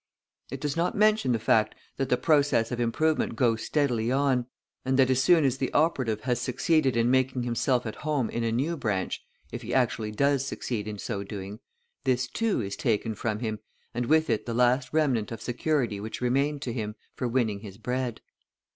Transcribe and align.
It 0.49 0.59
does 0.59 0.75
not 0.75 0.97
mention 0.97 1.31
the 1.31 1.37
fact 1.37 1.75
that 1.97 2.09
the 2.09 2.17
process 2.17 2.71
of 2.71 2.79
improvement 2.79 3.35
goes 3.35 3.61
steadily 3.61 4.11
on, 4.11 4.47
and 4.83 4.97
that 4.97 5.11
as 5.11 5.21
soon 5.21 5.45
as 5.45 5.59
the 5.59 5.71
operative 5.73 6.21
has 6.21 6.41
succeeded 6.41 6.97
in 6.97 7.11
making 7.11 7.43
himself 7.43 7.85
at 7.85 7.97
home 7.97 8.27
in 8.31 8.43
a 8.43 8.51
new 8.51 8.75
branch, 8.75 9.23
if 9.51 9.61
he 9.61 9.75
actually 9.75 10.09
does 10.09 10.43
succeed 10.43 10.87
in 10.87 10.97
so 10.97 11.23
doing, 11.23 11.59
this, 12.03 12.25
too, 12.25 12.61
is 12.61 12.75
taken 12.75 13.13
from 13.13 13.41
him, 13.41 13.59
and 13.93 14.07
with 14.07 14.27
it 14.31 14.47
the 14.47 14.55
last 14.55 14.91
remnant 14.91 15.31
of 15.31 15.39
security 15.39 15.99
which 15.99 16.19
remained 16.19 16.63
to 16.63 16.73
him 16.73 16.95
for 17.13 17.27
winning 17.27 17.59
his 17.59 17.77
bread. 17.77 18.21